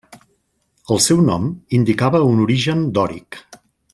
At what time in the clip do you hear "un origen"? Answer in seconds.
2.31-2.83